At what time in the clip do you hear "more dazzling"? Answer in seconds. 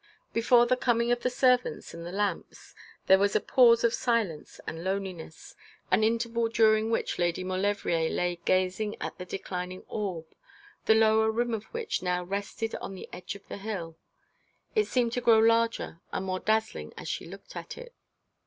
16.25-16.95